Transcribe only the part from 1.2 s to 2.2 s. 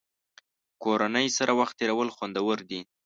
سره وخت تېرول